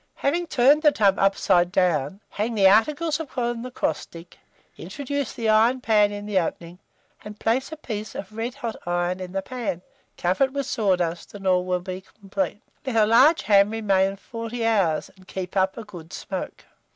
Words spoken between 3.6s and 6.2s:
the cross stick, introduce the iron pan